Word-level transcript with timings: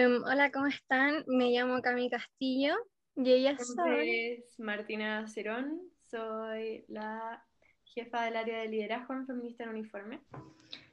Em, 0.00 0.22
hola, 0.24 0.50
¿cómo 0.50 0.66
están? 0.66 1.24
Me 1.26 1.50
llamo 1.50 1.82
Cami 1.82 2.08
Castillo 2.08 2.74
y 3.16 3.32
ella 3.32 3.58
soy... 3.58 4.42
Martina 4.56 5.28
Cerón, 5.28 5.78
soy 6.10 6.86
la 6.88 7.44
jefa 7.84 8.24
del 8.24 8.36
área 8.36 8.60
de 8.60 8.68
liderazgo 8.68 9.12
en 9.12 9.26
Feminista 9.26 9.64
en 9.64 9.70
Uniforme. 9.70 10.22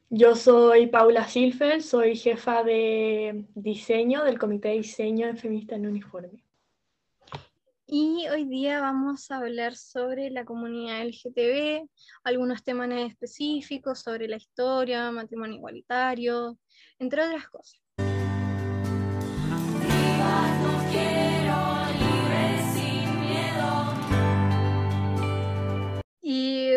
Yo 0.09 0.35
soy 0.35 0.87
Paula 0.87 1.25
Silfer, 1.25 1.81
soy 1.81 2.17
jefa 2.17 2.63
de 2.63 3.45
diseño 3.55 4.25
del 4.25 4.37
Comité 4.37 4.69
de 4.69 4.79
Diseño 4.79 5.27
en 5.27 5.37
Feminista 5.37 5.75
en 5.75 5.87
Uniforme. 5.87 6.43
Y 7.85 8.27
hoy 8.27 8.43
día 8.43 8.81
vamos 8.81 9.31
a 9.31 9.37
hablar 9.37 9.77
sobre 9.77 10.29
la 10.31 10.43
comunidad 10.43 11.07
LGTB, 11.07 11.87
algunos 12.25 12.61
temas 12.61 12.89
específicos 12.91 14.01
sobre 14.01 14.27
la 14.27 14.35
historia, 14.35 15.09
matrimonio 15.11 15.55
igualitario, 15.55 16.59
entre 16.99 17.23
otras 17.23 17.47
cosas. 17.47 17.86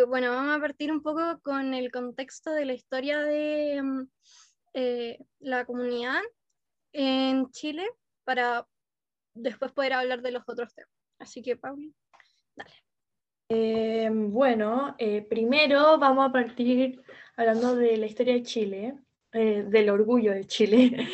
Y 0.01 0.03
bueno, 0.05 0.31
vamos 0.31 0.57
a 0.57 0.61
partir 0.61 0.91
un 0.91 1.03
poco 1.03 1.21
con 1.43 1.75
el 1.75 1.91
contexto 1.91 2.53
de 2.53 2.65
la 2.65 2.73
historia 2.73 3.19
de 3.19 3.83
mm, 3.83 4.09
eh, 4.73 5.19
la 5.41 5.67
comunidad 5.67 6.21
en 6.95 7.51
Chile 7.51 7.87
para 8.25 8.67
después 9.35 9.73
poder 9.73 9.93
hablar 9.93 10.23
de 10.23 10.31
los 10.31 10.43
otros 10.47 10.73
temas. 10.75 10.91
Así 11.19 11.43
que, 11.43 11.57
Pauli, 11.57 11.93
dale. 12.57 12.73
Eh, 13.51 14.09
bueno, 14.11 14.95
eh, 14.97 15.21
primero 15.21 15.99
vamos 15.99 16.31
a 16.31 16.33
partir 16.33 17.03
hablando 17.37 17.77
de 17.77 17.99
la 17.99 18.07
historia 18.07 18.35
de 18.35 18.43
Chile, 18.43 18.95
del 19.33 19.91
orgullo 19.91 20.33
de 20.33 20.47
Chile, 20.47 21.09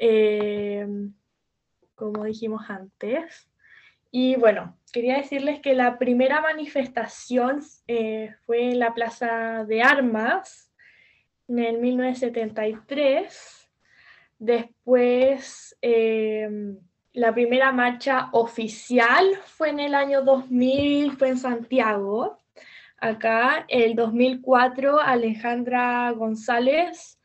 como 1.94 2.24
dijimos 2.24 2.68
antes. 2.68 3.48
Y 4.10 4.34
bueno, 4.34 4.76
quería 4.92 5.16
decirles 5.16 5.60
que 5.60 5.74
la 5.74 5.98
primera 5.98 6.40
manifestación 6.40 7.62
eh, 7.88 8.34
fue 8.44 8.70
en 8.70 8.78
la 8.78 8.94
Plaza 8.94 9.64
de 9.64 9.82
Armas 9.82 10.70
en 11.48 11.58
el 11.58 11.78
1973. 11.78 13.70
Después, 14.38 15.76
em, 15.80 16.78
la 17.14 17.32
primera 17.32 17.72
marcha 17.72 18.28
oficial 18.32 19.24
fue 19.44 19.70
en 19.70 19.80
el 19.80 19.94
año 19.94 20.22
2000, 20.22 21.12
fue 21.12 21.28
en 21.28 21.38
Santiago. 21.38 22.38
Acá, 22.98 23.64
el 23.68 23.96
2004, 23.96 25.00
Alejandra 25.00 26.10
González 26.12 27.18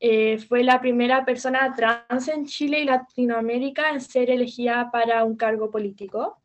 eh, 0.00 0.38
fue 0.38 0.64
la 0.64 0.80
primera 0.80 1.24
persona 1.24 1.72
trans 1.76 2.28
en 2.28 2.46
Chile 2.46 2.80
y 2.80 2.84
Latinoamérica 2.84 3.90
en 3.90 4.00
ser 4.00 4.30
elegida 4.30 4.90
para 4.90 5.24
un 5.24 5.36
cargo 5.36 5.70
político. 5.70 6.41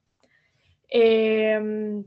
Eh, 0.89 2.03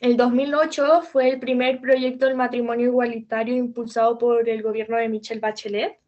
el 0.00 0.16
2008 0.16 1.02
fue 1.02 1.30
el 1.30 1.40
primer 1.40 1.80
proyecto 1.80 2.26
del 2.26 2.34
matrimonio 2.34 2.86
igualitario 2.86 3.56
impulsado 3.56 4.18
por 4.18 4.48
el 4.48 4.62
gobierno 4.62 4.96
de 4.96 5.08
Michelle 5.08 5.40
Bachelet. 5.40 5.98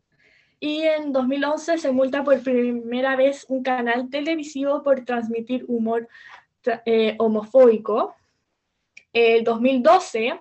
Y 0.61 0.83
en 0.83 1.13
2011 1.13 1.79
se 1.79 1.93
multa 1.93 2.25
por 2.25 2.43
primera 2.43 3.17
vez 3.17 3.45
un 3.49 3.63
canal 3.63 4.09
televisivo 4.09 4.83
por 4.83 5.05
transmitir 5.05 5.65
humor 5.69 6.09
eh, 6.87 7.15
homofóbico. 7.19 8.17
El 9.13 9.45
2012, 9.45 10.41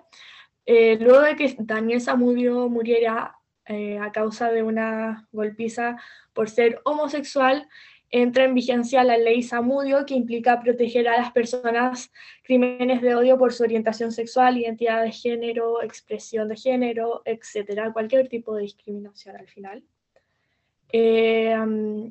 luego 0.66 1.20
de 1.20 1.36
que 1.36 1.54
Daniel 1.58 2.00
Zamudio 2.00 2.68
muriera 2.68 3.36
eh, 3.66 3.98
a 3.98 4.12
causa 4.12 4.50
de 4.50 4.62
una 4.62 5.26
golpiza 5.32 5.96
por 6.34 6.50
ser 6.50 6.82
homosexual, 6.84 7.66
entra 8.10 8.44
en 8.44 8.54
vigencia 8.54 9.04
la 9.04 9.18
ley 9.18 9.42
Samudio, 9.42 10.06
que 10.06 10.14
implica 10.14 10.60
proteger 10.60 11.08
a 11.08 11.16
las 11.16 11.32
personas 11.32 12.12
crímenes 12.42 13.02
de 13.02 13.14
odio 13.14 13.38
por 13.38 13.52
su 13.52 13.62
orientación 13.62 14.12
sexual, 14.12 14.58
identidad 14.58 15.02
de 15.02 15.12
género, 15.12 15.82
expresión 15.82 16.48
de 16.48 16.56
género, 16.56 17.22
etcétera, 17.24 17.92
cualquier 17.92 18.28
tipo 18.28 18.54
de 18.54 18.62
discriminación 18.62 19.36
al 19.36 19.48
final. 19.48 19.82
Eh, 20.92 21.56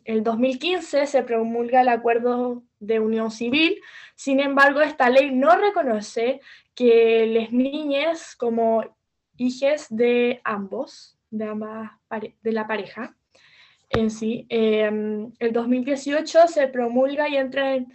el 0.03 0.23
2015 0.23 1.05
se 1.05 1.23
promulga 1.23 1.81
el 1.81 1.87
acuerdo 1.87 2.63
de 2.79 2.99
unión 2.99 3.31
civil, 3.31 3.79
sin 4.15 4.41
embargo, 4.41 4.81
esta 4.81 5.09
ley 5.09 5.31
no 5.31 5.55
reconoce 5.55 6.41
que 6.75 7.27
las 7.27 7.51
niñas 7.53 8.35
como 8.35 8.83
hijes 9.37 9.87
de 9.89 10.41
ambos 10.43 11.17
de, 11.29 12.33
de 12.41 12.51
la 12.51 12.67
pareja 12.67 13.15
en 13.93 14.09
sí. 14.09 14.45
Em, 14.49 15.31
el 15.39 15.53
2018 15.53 16.47
se 16.47 16.67
promulga 16.67 17.29
y 17.29 17.37
entra 17.37 17.75
en, 17.75 17.87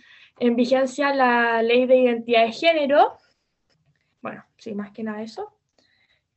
vigencia 0.56 1.12
la 1.14 1.62
ley 1.62 1.86
de 1.86 1.96
identidad 1.96 2.46
de 2.46 2.52
género. 2.52 3.18
Bueno, 4.22 4.44
sí, 4.56 4.74
más 4.74 4.92
que 4.92 5.02
nada 5.02 5.22
eso. 5.22 5.52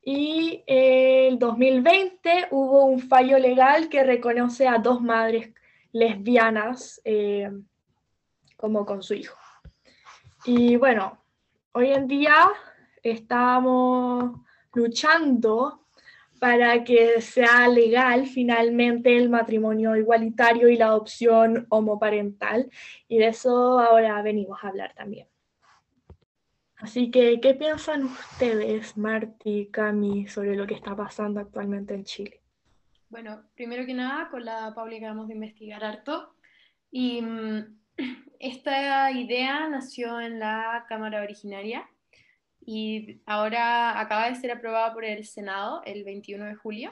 Y 0.03 0.63
el 0.66 1.38
2020 1.38 2.47
hubo 2.49 2.85
un 2.85 2.99
fallo 2.99 3.38
legal 3.38 3.89
que 3.89 4.03
reconoce 4.03 4.67
a 4.67 4.79
dos 4.79 5.01
madres 5.01 5.53
lesbianas 5.91 6.99
em, 7.03 7.63
como 8.57 8.85
con 8.85 9.03
su 9.03 9.13
hijo. 9.13 9.38
Y 10.45 10.75
bueno, 10.78 11.19
hoy 11.73 11.91
en 11.91 12.07
día 12.07 12.49
estamos 13.03 14.39
luchando 14.73 15.81
para 16.41 16.84
que 16.84 17.22
sea 17.22 17.68
legal 17.68 18.25
finalmente 18.25 19.16
el 19.16 19.29
matrimonio 19.29 19.96
igualitario 19.96 20.69
y 20.69 20.75
la 20.75 20.88
adopción 20.88 21.68
homoparental. 21.69 22.72
Y 23.07 23.19
de 23.19 23.28
eso 23.28 23.79
ahora 23.79 24.19
venimos 24.24 24.57
a 24.63 24.69
hablar 24.69 24.91
también. 24.96 25.28
Así 26.78 27.12
que, 27.12 27.40
¿qué 27.40 27.53
piensan 27.53 28.06
ustedes, 28.06 28.97
Marti, 28.97 29.69
Cami, 29.72 30.25
sobre 30.25 30.56
lo 30.56 30.66
que 30.66 30.74
está 30.74 30.96
pasando 30.96 31.40
actualmente 31.40 31.94
en 31.94 32.06
Chile? 32.06 32.41
Bueno, 33.09 33.44
primero 33.53 33.85
que 33.85 33.94
nada, 33.94 34.29
con 34.31 34.44
la 34.44 34.73
Paula 34.73 34.97
acabamos 34.97 35.28
de 35.28 35.35
investigar 35.35 35.84
harto. 35.84 36.34
Y 36.90 37.22
mm, 37.22 37.81
esta 38.40 39.12
idea 39.12 39.69
nació 39.69 40.19
en 40.19 40.40
la 40.40 40.88
Cámara 40.90 41.22
Originaria 41.22 41.88
y 42.66 43.22
ahora 43.25 43.99
acaba 43.99 44.29
de 44.29 44.35
ser 44.35 44.51
aprobada 44.51 44.94
por 44.94 45.03
el 45.03 45.25
Senado 45.25 45.81
el 45.85 46.03
21 46.03 46.45
de 46.45 46.55
julio. 46.55 46.91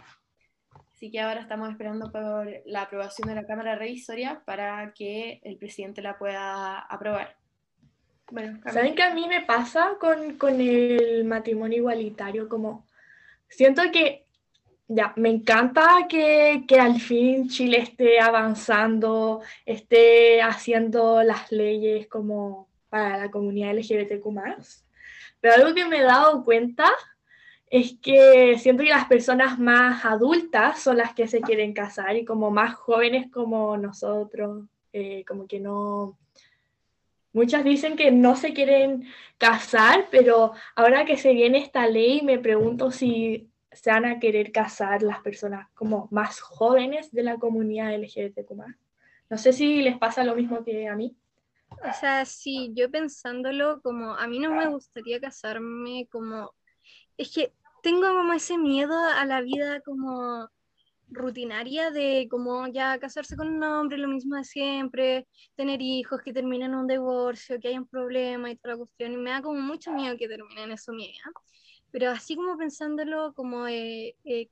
Así 0.93 1.11
que 1.11 1.21
ahora 1.21 1.39
estamos 1.39 1.69
esperando 1.69 2.11
por 2.11 2.47
la 2.65 2.81
aprobación 2.81 3.29
de 3.29 3.35
la 3.35 3.45
Cámara 3.45 3.75
Revisoria 3.75 4.41
para 4.45 4.93
que 4.93 5.39
el 5.43 5.57
presidente 5.57 6.01
la 6.01 6.17
pueda 6.17 6.79
aprobar. 6.79 7.37
Bueno, 8.31 8.59
¿Saben 8.71 8.95
qué 8.95 9.03
a 9.03 9.13
mí 9.13 9.27
me 9.27 9.41
pasa 9.41 9.93
con, 9.99 10.37
con 10.37 10.59
el 10.59 11.23
matrimonio 11.23 11.77
igualitario? 11.77 12.49
Como 12.49 12.85
siento 13.47 13.81
que 13.91 14.25
ya, 14.87 15.13
me 15.15 15.29
encanta 15.29 16.07
que, 16.09 16.65
que, 16.67 16.79
al 16.79 16.99
fin 16.99 17.47
Chile 17.47 17.79
esté 17.79 18.19
avanzando, 18.19 19.41
esté 19.65 20.41
haciendo 20.41 21.23
las 21.23 21.51
leyes 21.51 22.07
como 22.07 22.67
para 22.89 23.17
la 23.17 23.31
comunidad 23.31 23.73
LGBTQ 23.75 24.31
pero 25.41 25.55
algo 25.55 25.73
que 25.73 25.85
me 25.85 25.99
he 25.99 26.03
dado 26.03 26.43
cuenta 26.43 26.89
es 27.69 27.97
que 28.01 28.57
siento 28.57 28.83
que 28.83 28.89
las 28.89 29.05
personas 29.05 29.59
más 29.59 30.03
adultas 30.03 30.81
son 30.81 30.97
las 30.97 31.13
que 31.13 31.27
se 31.27 31.41
quieren 31.41 31.73
casar 31.73 32.15
y 32.15 32.25
como 32.25 32.49
más 32.49 32.73
jóvenes 32.73 33.31
como 33.31 33.77
nosotros, 33.77 34.65
eh, 34.93 35.23
como 35.25 35.47
que 35.47 35.59
no... 35.59 36.17
Muchas 37.31 37.63
dicen 37.63 37.95
que 37.95 38.09
no 38.09 38.35
se 38.35 38.53
quieren 38.53 39.05
casar, 39.37 40.07
pero 40.09 40.53
ahora 40.75 41.05
que 41.05 41.15
se 41.15 41.31
viene 41.31 41.59
esta 41.59 41.85
ley 41.85 42.21
me 42.23 42.39
pregunto 42.39 42.89
si 42.89 43.49
se 43.71 43.91
van 43.91 44.05
a 44.05 44.19
querer 44.19 44.51
casar 44.51 45.03
las 45.03 45.19
personas 45.19 45.69
como 45.75 46.07
más 46.09 46.39
jóvenes 46.39 47.11
de 47.11 47.21
la 47.21 47.37
comunidad 47.37 47.93
LGBTQ+. 47.95 48.53
No 49.29 49.37
sé 49.37 49.53
si 49.53 49.83
les 49.83 49.95
pasa 49.99 50.23
lo 50.23 50.35
mismo 50.35 50.63
que 50.63 50.87
a 50.87 50.95
mí. 50.95 51.15
O 51.71 51.93
sea, 51.99 52.25
sí, 52.25 52.71
yo 52.75 52.89
pensándolo 52.91 53.81
como 53.81 54.13
a 54.13 54.27
mí 54.27 54.39
no 54.39 54.51
me 54.51 54.67
gustaría 54.67 55.19
casarme 55.19 56.07
como 56.11 56.53
es 57.17 57.33
que 57.33 57.53
tengo 57.83 58.07
como 58.07 58.33
ese 58.33 58.57
miedo 58.57 58.97
a 58.97 59.25
la 59.25 59.41
vida 59.41 59.81
como 59.81 60.49
rutinaria 61.11 61.91
de 61.91 62.27
como 62.29 62.67
ya 62.67 62.99
casarse 62.99 63.35
con 63.35 63.49
un 63.49 63.63
hombre, 63.63 63.97
lo 63.97 64.07
mismo 64.07 64.35
de 64.35 64.43
siempre, 64.43 65.27
tener 65.55 65.81
hijos 65.81 66.21
que 66.21 66.33
terminen 66.33 66.75
un 66.75 66.87
divorcio, 66.87 67.59
que 67.59 67.69
haya 67.69 67.79
un 67.79 67.87
problema 67.87 68.51
y 68.51 68.57
toda 68.57 68.75
la 68.75 68.77
cuestión, 68.77 69.13
y 69.13 69.17
me 69.17 69.31
da 69.31 69.41
como 69.41 69.59
mucho 69.59 69.91
miedo 69.91 70.17
que 70.17 70.27
terminen 70.27 70.71
eso 70.71 70.91
mía. 70.93 71.23
Pero 71.91 72.11
así 72.11 72.35
como 72.35 72.57
pensándolo 72.57 73.33
como 73.33 73.67
eh, 73.67 74.15
eh, 74.23 74.49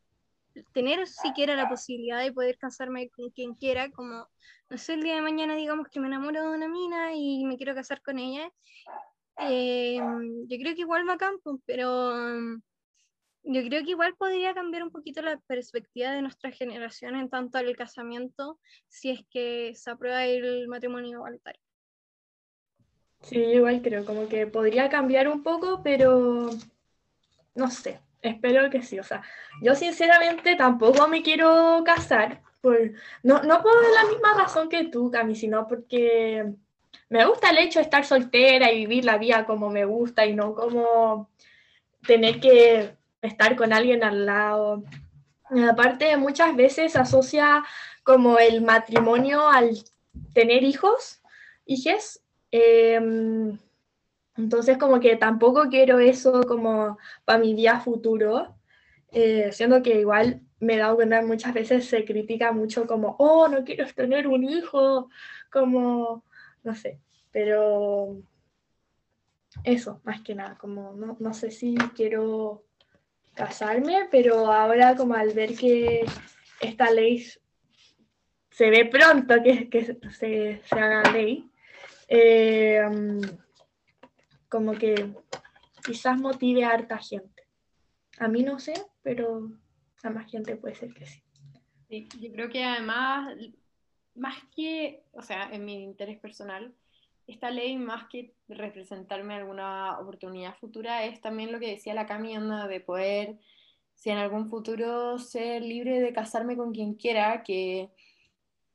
tener 0.74 1.08
siquiera 1.08 1.56
la 1.56 1.70
posibilidad 1.70 2.22
de 2.22 2.34
poder 2.34 2.58
casarme 2.58 3.10
con 3.10 3.30
quien 3.32 3.56
quiera, 3.56 3.92
como, 3.92 4.28
no 4.70 4.78
sé, 4.78 4.94
el 4.94 5.04
día 5.04 5.16
de 5.16 5.22
mañana 5.22 5.56
digamos 5.56 5.88
que 5.90 6.00
me 6.00 6.08
enamoro 6.08 6.42
de 6.42 6.56
una 6.56 6.68
mina 6.68 7.14
y 7.14 7.46
me 7.46 7.58
quiero 7.58 7.76
casar 7.76 8.02
con 8.02 8.20
ella, 8.20 8.50
eh, 9.40 10.00
yo 10.48 10.58
creo 10.58 10.76
que 10.76 10.82
igual 10.82 11.08
va 11.08 11.14
a 11.14 11.18
campo, 11.18 11.60
pero 11.66 12.14
yo 13.44 13.64
creo 13.64 13.84
que 13.84 13.92
igual 13.92 14.16
podría 14.18 14.54
cambiar 14.54 14.84
un 14.84 14.92
poquito 14.92 15.22
la 15.22 15.38
perspectiva 15.48 16.12
de 16.12 16.22
nuestra 16.22 16.52
generación 16.52 17.16
en 17.16 17.30
tanto 17.30 17.58
al 17.58 17.76
casamiento 17.76 18.60
si 18.90 19.12
es 19.12 19.22
que 19.30 19.74
se 19.76 19.90
aprueba 19.90 20.26
el 20.26 20.68
matrimonio 20.68 21.18
igualitario. 21.18 21.62
Sí, 23.22 23.38
igual 23.38 23.82
creo, 23.82 24.06
como 24.06 24.28
que 24.28 24.48
podría 24.48 24.90
cambiar 24.90 25.28
un 25.28 25.44
poco, 25.44 25.82
pero 25.84 26.50
no 27.56 27.72
sé, 27.72 28.00
espero 28.22 28.70
que 28.70 28.82
sí. 28.82 29.00
O 29.00 29.04
sea, 29.04 29.22
yo 29.62 29.76
sinceramente 29.76 30.56
tampoco 30.56 31.08
me 31.08 31.22
quiero 31.22 31.82
casar, 31.86 32.42
por, 32.62 32.78
no, 33.24 33.44
no 33.44 33.62
por 33.62 33.74
la 33.94 34.06
misma 34.06 34.34
razón 34.36 34.70
que 34.70 34.86
tú, 34.86 35.12
Cami, 35.12 35.36
sino 35.36 35.68
porque 35.68 36.46
me 37.10 37.26
gusta 37.26 37.50
el 37.50 37.60
hecho 37.60 37.80
de 37.80 37.84
estar 37.84 38.06
soltera 38.06 38.72
y 38.72 38.80
vivir 38.80 39.06
la 39.06 39.18
vida 39.18 39.46
como 39.46 39.70
me 39.70 39.86
gusta 39.86 40.26
y 40.26 40.36
no 40.36 40.54
como 40.54 41.30
tener 42.06 42.40
que 42.40 42.96
estar 43.22 43.56
con 43.56 43.74
alguien 43.74 44.04
al 44.04 44.26
lado. 44.26 44.84
aparte, 45.70 46.18
muchas 46.18 46.56
veces 46.56 46.96
asocia 46.96 47.64
como 48.04 48.40
el 48.40 48.62
matrimonio 48.62 49.48
al 49.48 49.78
tener 50.34 50.64
hijos, 50.64 51.22
hijes. 51.66 52.22
Em, 52.52 53.58
entonces, 54.38 54.78
como 54.78 55.00
que 55.00 55.16
tampoco 55.16 55.68
quiero 55.70 56.00
eso 56.00 56.44
como 56.44 56.98
para 57.26 57.40
mi 57.40 57.56
día 57.56 57.80
futuro, 57.80 58.56
eh, 59.12 59.50
siendo 59.52 59.82
que 59.82 60.00
igual 60.00 60.42
me 60.60 60.76
he 60.76 60.78
dado 60.78 60.96
cuenta 60.96 61.22
muchas 61.22 61.54
veces 61.54 61.86
se 61.86 62.06
critica 62.06 62.52
mucho 62.52 62.88
como, 62.88 63.16
oh, 63.20 63.48
no 63.48 63.64
quiero 63.64 63.86
tener 63.94 64.28
un 64.28 64.44
hijo, 64.44 65.10
como, 65.52 66.24
no 66.64 66.76
sé, 66.76 67.00
pero 67.32 68.18
eso, 69.64 70.02
más 70.04 70.22
que 70.22 70.36
nada, 70.36 70.58
como 70.58 70.94
no, 70.94 71.18
no 71.20 71.34
sé 71.34 71.52
si 71.52 71.76
quiero 71.96 72.64
casarme, 73.34 74.08
pero 74.12 74.52
ahora 74.52 74.96
como 74.96 75.14
al 75.14 75.34
ver 75.34 75.56
que 75.56 76.06
esta 76.60 76.92
ley 76.92 77.26
se 78.50 78.70
ve 78.70 78.86
pronto 78.86 79.36
que, 79.44 79.70
que 79.70 79.86
se, 79.86 80.62
se, 80.64 80.80
haga 80.80 81.12
ley, 81.12 81.50
eh, 82.08 82.82
como 84.50 84.74
que 84.74 85.14
quizás 85.86 86.20
motive 86.20 86.66
a 86.66 86.72
harta 86.72 86.98
gente. 86.98 87.44
A 88.20 88.28
mí 88.28 88.44
no 88.44 88.60
sé, 88.60 88.74
pero 89.04 89.52
a 90.04 90.10
más 90.10 90.30
gente 90.30 90.56
puede 90.56 90.76
ser 90.76 90.94
que 90.94 91.06
sí. 91.06 91.22
sí. 91.90 92.08
Yo 92.20 92.32
creo 92.32 92.50
que 92.50 92.64
además, 92.64 93.36
más 94.16 94.38
que, 94.56 95.04
o 95.14 95.22
sea, 95.22 95.50
en 95.52 95.66
mi 95.66 95.84
interés 95.84 96.20
personal, 96.20 96.74
esta 97.28 97.52
ley, 97.52 97.78
más 97.78 98.08
que 98.08 98.34
representarme 98.48 99.36
alguna 99.36 100.00
oportunidad 100.00 100.56
futura, 100.56 101.04
es 101.04 101.20
también 101.20 101.52
lo 101.52 101.60
que 101.60 101.72
decía 101.72 101.94
la 101.94 102.06
Cami, 102.06 102.36
de 102.70 102.80
poder, 102.80 103.38
si 103.96 104.10
en 104.10 104.18
algún 104.18 104.50
futuro, 104.50 105.20
ser 105.20 105.62
libre 105.62 106.00
de 106.00 106.14
casarme 106.14 106.56
con 106.56 106.74
quien 106.74 106.94
quiera, 106.94 107.44
que 107.44 107.90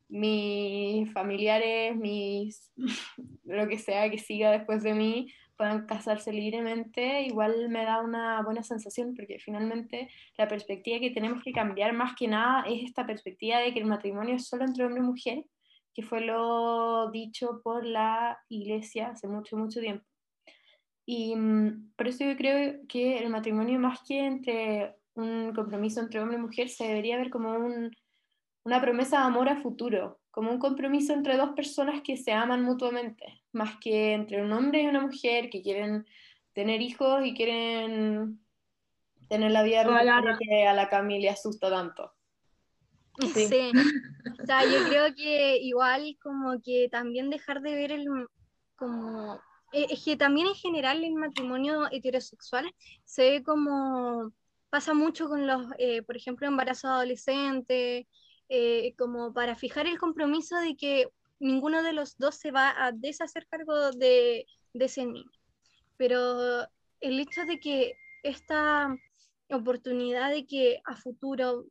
mis 0.08 1.10
familiares, 1.12 1.96
mis, 1.96 2.70
lo 3.44 3.66
que 3.66 3.78
sea 3.78 4.10
que 4.10 4.19
siga 4.19 4.50
después 4.50 4.82
de 4.82 4.92
mí, 4.92 5.32
puedan 5.62 5.86
casarse 5.86 6.32
libremente, 6.32 7.22
igual 7.22 7.68
me 7.68 7.84
da 7.84 8.00
una 8.00 8.42
buena 8.42 8.64
sensación, 8.64 9.14
porque 9.14 9.38
finalmente 9.38 10.10
la 10.36 10.48
perspectiva 10.48 10.98
que 10.98 11.10
tenemos 11.10 11.40
que 11.44 11.52
cambiar 11.52 11.92
más 11.92 12.16
que 12.16 12.26
nada 12.26 12.64
es 12.66 12.82
esta 12.82 13.06
perspectiva 13.06 13.60
de 13.60 13.72
que 13.72 13.78
el 13.78 13.86
matrimonio 13.86 14.34
es 14.34 14.48
solo 14.48 14.64
entre 14.64 14.84
hombre 14.84 15.02
y 15.02 15.06
mujer, 15.06 15.44
que 15.94 16.02
fue 16.02 16.22
lo 16.22 17.12
dicho 17.12 17.60
por 17.62 17.86
la 17.86 18.36
iglesia 18.48 19.10
hace 19.10 19.28
mucho, 19.28 19.56
mucho 19.56 19.78
tiempo. 19.78 20.04
Y 21.06 21.36
mm, 21.36 21.92
por 21.94 22.08
eso 22.08 22.24
yo 22.24 22.36
creo 22.36 22.80
que 22.88 23.18
el 23.18 23.30
matrimonio, 23.30 23.78
más 23.78 24.00
que 24.02 24.18
entre 24.18 24.96
un 25.14 25.52
compromiso 25.54 26.00
entre 26.00 26.18
hombre 26.18 26.38
y 26.38 26.40
mujer, 26.40 26.70
se 26.70 26.88
debería 26.88 27.18
ver 27.18 27.30
como 27.30 27.52
un, 27.52 27.92
una 28.64 28.80
promesa 28.80 29.18
de 29.18 29.26
amor 29.26 29.48
a 29.48 29.62
futuro, 29.62 30.18
como 30.32 30.50
un 30.50 30.58
compromiso 30.58 31.12
entre 31.12 31.36
dos 31.36 31.50
personas 31.50 32.00
que 32.02 32.16
se 32.16 32.32
aman 32.32 32.64
mutuamente, 32.64 33.41
más 33.52 33.76
que 33.78 34.12
entre 34.12 34.43
un 34.43 34.52
hombre 34.52 34.82
y 34.82 34.87
una 34.87 35.00
mujer 35.00 35.50
que 35.50 35.62
quieren 35.62 36.06
tener 36.52 36.81
hijos 36.81 37.25
y 37.25 37.34
quieren 37.34 38.40
tener 39.28 39.50
la 39.50 39.62
vida 39.62 39.84
que 40.38 40.66
a 40.66 40.75
la 40.75 40.88
Cami 40.88 41.20
le 41.20 41.31
asusta 41.31 41.70
tanto. 41.70 42.12
Sí. 43.34 43.72
O 44.43 44.46
sea, 44.46 44.64
yo 44.64 44.88
creo 44.88 45.14
que 45.14 45.58
igual 45.58 46.16
como 46.22 46.60
que 46.62 46.88
también 46.90 47.31
dejar 47.31 47.60
de 47.60 47.75
ver 47.75 47.93
el 47.93 48.06
como 48.76 49.40
eh, 49.72 49.87
es 49.90 50.05
que 50.05 50.16
también 50.16 50.46
en 50.46 50.55
general 50.55 51.05
el 51.05 51.14
matrimonio 51.14 51.88
heterosexual 51.90 52.75
se 53.05 53.31
ve 53.31 53.43
como 53.43 54.32
pasa 54.70 54.94
mucho 54.94 55.28
con 55.28 55.46
los, 55.46 55.66
eh, 55.78 56.02
por 56.02 56.16
ejemplo, 56.16 56.46
embarazos 56.46 56.84
adolescentes, 56.84 58.06
eh, 58.48 58.94
como 58.96 59.32
para 59.32 59.55
fijar 59.55 59.87
el 59.87 59.98
compromiso 59.98 60.56
de 60.56 60.76
que 60.76 61.08
ninguno 61.42 61.82
de 61.82 61.92
los 61.92 62.16
dos 62.16 62.36
se 62.36 62.50
va 62.50 62.74
a 62.76 62.92
deshacer 62.92 63.46
cargo 63.48 63.92
de, 63.92 64.46
de 64.72 64.84
ese 64.84 65.04
niño. 65.04 65.30
Pero 65.96 66.66
el 67.00 67.20
hecho 67.20 67.44
de 67.44 67.60
que 67.60 67.94
esta 68.22 68.96
oportunidad 69.50 70.30
de 70.30 70.46
que 70.46 70.80
a 70.84 70.96
futuro 70.96 71.66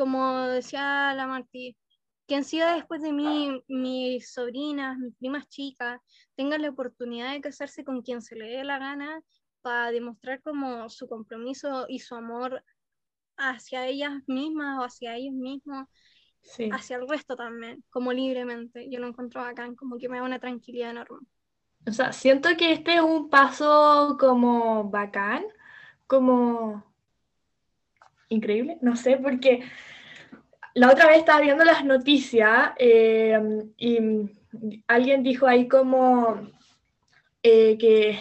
como 0.00 0.46
decía 0.46 1.12
la 1.14 1.26
Martí, 1.26 1.76
quien 2.26 2.44
siga 2.44 2.74
después 2.74 3.02
de 3.02 3.12
mí, 3.12 3.62
mis 3.68 4.32
sobrinas, 4.32 4.96
mis 4.98 5.14
primas 5.16 5.48
chicas, 5.48 6.00
tengan 6.36 6.62
la 6.62 6.70
oportunidad 6.70 7.32
de 7.32 7.42
casarse 7.42 7.84
con 7.84 8.02
quien 8.02 8.22
se 8.22 8.36
le 8.36 8.46
dé 8.46 8.64
la 8.64 8.78
gana 8.78 9.20
para 9.62 9.90
demostrar 9.90 10.40
como 10.42 10.88
su 10.88 11.06
compromiso 11.06 11.84
y 11.88 11.98
su 11.98 12.14
amor 12.14 12.64
hacia 13.36 13.86
ellas 13.86 14.22
mismas 14.26 14.78
o 14.78 14.84
hacia 14.84 15.16
ellos 15.16 15.34
mismos, 15.34 15.86
hacia 16.72 16.96
el 16.96 17.08
resto 17.08 17.36
también, 17.36 17.82
como 17.90 18.12
libremente. 18.12 18.88
Yo 18.90 19.00
lo 19.00 19.06
encuentro 19.06 19.40
bacán, 19.40 19.74
como 19.74 19.98
que 19.98 20.08
me 20.08 20.18
da 20.18 20.24
una 20.24 20.38
tranquilidad 20.38 20.90
enorme. 20.90 21.26
O 21.86 21.92
sea, 21.92 22.12
siento 22.12 22.50
que 22.58 22.72
este 22.72 22.94
es 22.94 23.00
un 23.00 23.30
paso 23.30 24.16
como 24.18 24.84
bacán, 24.84 25.44
como 26.06 26.84
increíble, 28.28 28.78
no 28.82 28.96
sé, 28.96 29.16
porque 29.16 29.62
la 30.74 30.90
otra 30.90 31.08
vez 31.08 31.18
estaba 31.18 31.40
viendo 31.40 31.64
las 31.64 31.84
noticias 31.84 32.72
eh, 32.78 33.40
y 33.76 33.98
alguien 34.86 35.22
dijo 35.22 35.46
ahí 35.46 35.68
como 35.68 36.40
eh, 37.42 37.76
que 37.78 38.18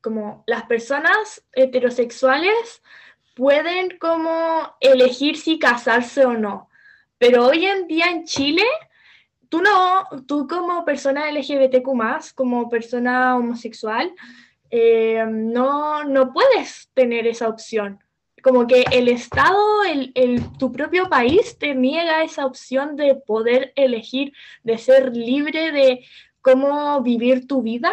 como 0.00 0.44
las 0.46 0.64
personas 0.64 1.44
heterosexuales 1.52 2.82
pueden 3.34 3.98
como 3.98 4.76
elegir 4.80 5.36
si 5.36 5.58
casarse 5.58 6.24
o 6.24 6.34
no, 6.34 6.68
pero 7.18 7.46
hoy 7.46 7.66
en 7.66 7.86
día 7.86 8.06
en 8.06 8.24
Chile 8.24 8.64
tú 9.48 9.60
no, 9.60 10.06
tú 10.26 10.46
como 10.46 10.84
persona 10.84 11.30
LGBTQ 11.30 12.34
como 12.34 12.68
persona 12.68 13.36
homosexual, 13.36 14.12
eh, 14.70 15.24
no, 15.28 16.04
no 16.04 16.32
puedes 16.32 16.90
tener 16.94 17.26
esa 17.26 17.48
opción 17.48 18.00
como 18.46 18.68
que 18.68 18.84
el 18.92 19.08
Estado, 19.08 19.58
el, 19.84 20.40
tu 20.56 20.70
propio 20.70 21.08
país 21.08 21.58
te 21.58 21.74
niega 21.74 22.22
esa 22.22 22.46
opción 22.46 22.94
de 22.94 23.16
poder 23.16 23.72
elegir, 23.74 24.32
de 24.62 24.78
ser 24.78 25.16
libre 25.16 25.72
de 25.72 26.04
cómo 26.42 27.02
vivir 27.02 27.48
tu 27.48 27.60
vida. 27.60 27.92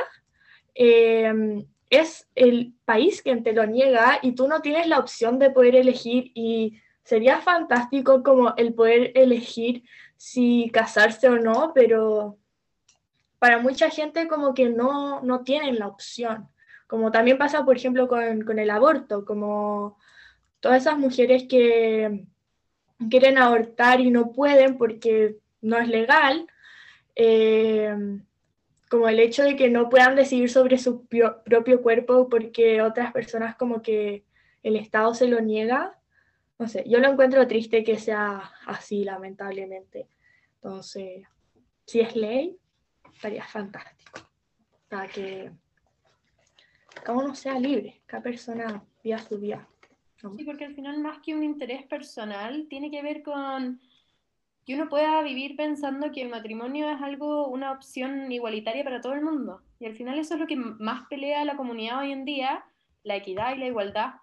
Em, 0.75 1.65
es 1.89 2.27
el 2.35 2.71
país 2.85 3.23
quien 3.23 3.41
te 3.41 3.53
lo 3.53 3.65
niega 3.65 4.19
y 4.21 4.33
tú 4.33 4.47
no 4.47 4.61
tienes 4.61 4.85
la 4.85 4.99
opción 4.99 5.39
de 5.39 5.49
poder 5.49 5.75
elegir 5.75 6.31
y 6.35 6.79
sería 7.03 7.39
fantástico 7.41 8.23
como 8.23 8.53
el 8.55 8.73
poder 8.73 9.11
elegir 9.15 9.83
si 10.17 10.69
casarse 10.73 11.29
o 11.29 11.37
no, 11.37 11.71
pero 11.73 12.37
para 13.39 13.59
mucha 13.59 13.89
gente 13.89 14.27
como 14.27 14.53
que 14.53 14.69
no, 14.69 15.21
no 15.21 15.43
tienen 15.43 15.79
la 15.79 15.87
opción. 15.87 16.47
Como 16.87 17.11
también 17.11 17.37
pasa, 17.37 17.65
por 17.65 17.75
ejemplo, 17.75 18.07
con, 18.07 18.43
con 18.43 18.59
el 18.59 18.69
aborto, 18.69 19.25
como 19.25 19.97
todas 20.59 20.83
esas 20.83 20.97
mujeres 20.97 21.45
que 21.49 22.25
quieren 23.09 23.37
abortar 23.37 23.99
y 23.99 24.11
no 24.11 24.31
pueden 24.31 24.77
porque 24.77 25.37
no 25.61 25.77
es 25.77 25.87
legal, 25.87 26.47
eh, 27.15 27.95
como 28.89 29.09
el 29.09 29.19
hecho 29.19 29.43
de 29.43 29.55
que 29.55 29.69
no 29.69 29.89
puedan 29.89 30.15
decidir 30.15 30.49
sobre 30.49 30.77
su 30.77 31.05
propio 31.07 31.81
cuerpo 31.81 32.29
porque 32.29 32.81
otras 32.81 33.11
personas 33.11 33.55
como 33.55 33.81
que 33.81 34.23
el 34.61 34.75
Estado 34.75 35.13
se 35.13 35.27
lo 35.27 35.41
niega. 35.41 35.97
No 36.63 36.69
sé, 36.69 36.85
yo 36.87 36.99
lo 36.99 37.09
encuentro 37.09 37.45
triste 37.45 37.83
que 37.83 37.99
sea 37.99 38.53
así, 38.65 39.03
lamentablemente. 39.03 40.07
Entonces, 40.55 41.27
si 41.85 41.99
es 41.99 42.15
ley, 42.15 42.57
estaría 43.13 43.45
fantástico. 43.45 44.21
Para 44.87 45.09
que 45.09 45.51
cada 47.03 47.17
uno 47.17 47.35
sea 47.35 47.59
libre, 47.59 48.01
cada 48.05 48.23
persona 48.23 48.81
viva 49.03 49.17
su 49.17 49.37
vida. 49.39 49.67
Sí, 50.37 50.45
porque 50.45 50.63
al 50.63 50.73
final 50.73 50.99
más 50.99 51.19
que 51.19 51.35
un 51.35 51.43
interés 51.43 51.85
personal, 51.85 52.67
tiene 52.69 52.89
que 52.89 53.01
ver 53.01 53.23
con 53.23 53.81
que 54.65 54.75
uno 54.75 54.87
pueda 54.87 55.21
vivir 55.21 55.57
pensando 55.57 56.13
que 56.13 56.21
el 56.21 56.29
matrimonio 56.29 56.89
es 56.89 57.01
algo, 57.01 57.49
una 57.49 57.73
opción 57.73 58.31
igualitaria 58.31 58.85
para 58.85 59.01
todo 59.01 59.11
el 59.11 59.21
mundo. 59.21 59.59
Y 59.81 59.85
al 59.85 59.97
final 59.97 60.17
eso 60.17 60.35
es 60.35 60.39
lo 60.39 60.47
que 60.47 60.55
más 60.55 61.07
pelea 61.09 61.43
la 61.43 61.57
comunidad 61.57 61.99
hoy 61.99 62.13
en 62.13 62.23
día, 62.23 62.63
la 63.03 63.17
equidad 63.17 63.53
y 63.53 63.59
la 63.59 63.67
igualdad. 63.67 64.13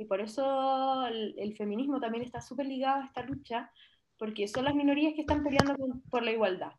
Y 0.00 0.06
por 0.06 0.22
eso 0.22 1.06
el, 1.08 1.54
feminismo 1.58 2.00
también 2.00 2.24
está 2.24 2.40
súper 2.40 2.64
ligado 2.64 3.02
a 3.02 3.04
esta 3.04 3.22
lucha, 3.22 3.70
porque 4.16 4.48
son 4.48 4.64
las 4.64 4.74
minorías 4.74 5.12
que 5.12 5.20
están 5.20 5.44
peleando 5.44 5.76
por 6.08 6.22
la 6.22 6.32
igualdad. 6.32 6.72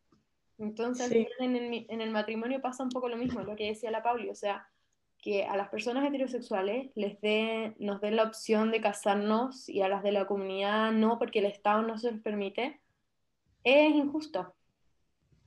Entonces, 0.57 1.11
en, 1.37 1.55
el, 1.55 1.85
en, 1.87 2.01
el, 2.01 2.09
matrimonio 2.09 2.61
pasa 2.61 2.81
un 2.81 2.89
poco 2.89 3.09
lo 3.09 3.17
mismo, 3.17 3.41
lo 3.41 3.55
que 3.55 3.67
decía 3.67 3.91
la 3.91 4.01
Pauli, 4.01 4.31
o 4.31 4.33
sea, 4.33 4.67
que 5.19 5.45
a 5.45 5.55
las 5.55 5.69
personas 5.69 6.03
heterosexuales 6.03 6.89
les 6.95 7.21
dé, 7.21 7.75
nos 7.77 8.01
den 8.01 8.15
la 8.15 8.23
opción 8.23 8.71
de 8.71 8.81
casarnos 8.81 9.69
y 9.69 9.83
a 9.83 9.87
las 9.87 10.01
de 10.01 10.13
la 10.13 10.25
comunidad 10.25 10.91
no, 10.91 11.19
porque 11.19 11.39
el 11.39 11.45
Estado 11.45 11.83
no 11.83 11.99
se 11.99 12.11
los 12.11 12.21
permite, 12.21 12.81
es 13.63 13.93
injusto. 13.93 14.55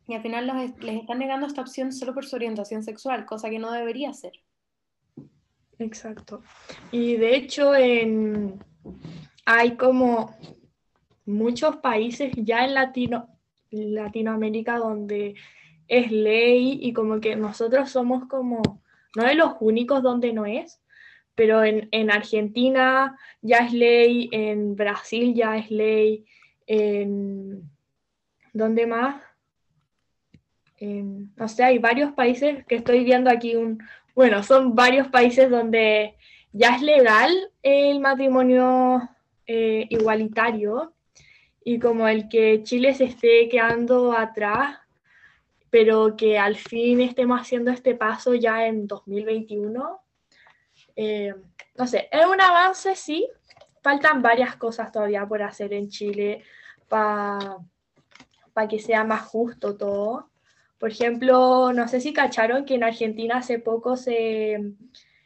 Y 0.07 0.15
al 0.15 0.23
final 0.23 0.47
les 0.79 1.01
están 1.01 1.19
negando 1.19 1.49
esta 1.49 1.63
opción 1.63 1.93
solo 1.93 2.15
por 2.15 2.25
su 2.25 2.37
orientación 2.37 2.85
sexual, 2.85 3.27
cosa 3.27 3.51
que 3.51 3.59
no 3.59 3.73
debería 3.73 4.13
ser. 4.13 4.45
Exacto. 5.79 6.43
Y 6.91 7.17
de 7.17 7.37
hecho, 7.37 7.75
en... 7.75 8.59
hay 9.45 9.77
como 9.77 10.37
muchos 11.27 11.77
países 11.77 12.33
ya 12.37 12.65
en 12.65 12.75
Latino... 12.75 13.29
Latinoamérica 13.71 14.79
donde 14.79 15.35
es 15.89 16.13
ley 16.13 16.79
y 16.81 16.93
como 16.93 17.21
que 17.21 17.35
nosotros 17.35 17.91
somos 17.91 18.29
como, 18.29 18.83
no 19.17 19.25
de 19.25 19.35
los 19.35 19.55
únicos 19.59 20.01
donde 20.01 20.33
no 20.33 20.47
es, 20.47 20.81
pero 21.35 21.65
en, 21.65 21.89
en 21.91 22.13
Argentina 22.13 23.19
ya 23.43 23.59
es 23.59 23.73
ley, 23.73 24.29
en 24.31 24.77
Brasil 24.77 25.35
ya 25.35 25.57
es 25.57 25.71
ley, 25.71 26.25
en... 26.67 27.71
¿Dónde 28.53 28.87
más? 28.87 29.21
no 30.81 31.49
sé, 31.49 31.65
hay 31.65 31.79
varios 31.79 32.13
países 32.13 32.65
que 32.67 32.75
estoy 32.75 33.05
viendo 33.05 33.31
aquí 33.31 33.57
un, 33.57 33.83
bueno, 34.15 34.43
son 34.43 34.75
varios 34.75 35.09
países 35.09 35.51
donde 35.51 36.17
ya 36.53 36.77
es 36.77 36.83
legal 36.83 37.33
el 37.63 38.01
matrimonio 38.01 39.09
eh, 39.47 39.87
igualitario 39.91 40.95
y 41.65 41.79
como 41.79 42.07
el 42.07 42.29
que 42.29 42.63
Chile 42.63 42.95
se 42.95 43.05
esté 43.05 43.49
quedando 43.49 44.13
atrás, 44.17 44.79
pero 45.71 46.15
que 46.17 46.39
al 46.39 46.57
fin 46.57 47.01
estemos 47.01 47.41
haciendo 47.41 47.73
este 47.73 47.95
paso 47.95 48.35
ya 48.35 48.67
en 48.67 48.87
2021. 48.87 50.01
Eh, 50.95 51.35
no 51.77 51.87
sé, 51.87 52.09
es 52.13 52.27
un 52.27 52.41
avance, 52.41 52.95
sí. 52.95 53.27
Faltan 53.83 54.23
varias 54.23 54.57
cosas 54.57 54.93
todavía 54.93 55.27
por 55.27 55.43
hacer 55.43 55.73
en 55.73 55.89
Chile 55.89 56.45
para 56.89 57.59
que 58.69 58.79
sea 58.79 59.03
más 59.03 59.23
justo 59.23 59.77
todo. 59.77 60.31
Por 60.85 60.91
ejemplo, 60.91 61.73
no 61.73 61.89
sé 61.89 61.99
si 61.99 62.13
cacharon 62.13 62.67
que 62.67 62.75
en 62.75 62.85
Argentina 62.85 63.39
hace 63.39 63.59
poco 63.59 63.97
se 63.97 64.75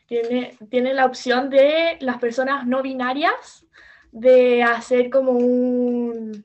tiene, 0.07 0.57
tiene 0.71 0.95
la 0.95 1.05
opción 1.05 1.51
de 1.51 1.97
las 1.99 2.19
personas 2.19 2.65
no 2.65 2.81
binarias 2.81 3.67
de 4.13 4.63
hacer 4.63 5.11
como 5.11 5.33
un 5.33 6.45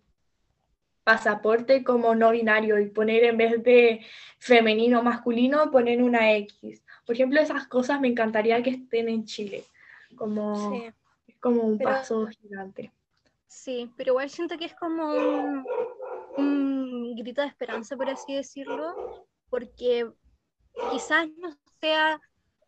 pasaporte 1.03 1.83
como 1.83 2.15
no 2.15 2.31
binario 2.31 2.79
y 2.79 2.89
poner 2.89 3.25
en 3.25 3.37
vez 3.37 3.61
de 3.61 4.03
femenino 4.39 5.01
o 5.01 5.03
masculino, 5.03 5.69
poner 5.69 6.01
una 6.01 6.33
X. 6.33 6.83
Por 7.05 7.13
ejemplo, 7.13 7.39
esas 7.39 7.67
cosas 7.67 8.01
me 8.01 8.07
encantaría 8.07 8.63
que 8.63 8.71
estén 8.71 9.09
en 9.09 9.25
Chile, 9.25 9.63
como, 10.15 10.91
como 11.39 11.61
un 11.61 11.77
paso 11.77 12.25
gigante. 12.25 12.91
Sí, 13.45 13.91
pero 13.95 14.13
igual 14.13 14.31
siento 14.31 14.57
que 14.57 14.65
es 14.65 14.73
como 14.73 15.13
un, 15.13 15.63
grito 17.15 17.41
de 17.41 17.47
esperanza, 17.47 17.95
por 17.95 18.09
así 18.09 18.35
decirlo, 18.35 19.27
porque 19.49 20.09
quizás 20.91 21.27
no 21.37 21.55
sea 21.79 22.19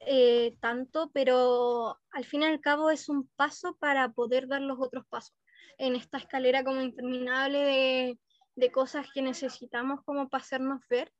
eh, 0.01 0.57
tanto, 0.59 1.09
pero 1.13 1.97
al 2.11 2.25
fin 2.25 2.43
y 2.43 2.45
al 2.45 2.61
cabo 2.61 2.91
es 2.91 3.09
un 3.09 3.27
paso 3.35 3.75
para 3.77 4.11
poder 4.11 4.47
dar 4.47 4.61
los 4.61 4.79
otros 4.79 5.05
pasos 5.07 5.35
en 5.77 5.95
esta 5.95 6.17
escalera 6.17 6.63
como 6.63 6.81
interminable 6.81 8.17
de, 8.55 8.71
cosas 8.71 9.07
que 9.13 9.21
necesitamos 9.21 10.01
como 10.05 10.29
para 10.29 10.43
hacernos 10.43 10.81
ver. 10.89 11.11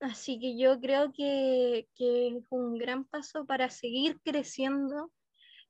Así 0.00 0.40
que 0.40 0.58
yo 0.58 0.80
creo 0.80 1.12
que, 1.12 1.88
que 1.94 2.28
es 2.28 2.44
un 2.50 2.78
gran 2.78 3.04
paso 3.04 3.44
para 3.46 3.68
seguir 3.70 4.18
creciendo 4.24 5.12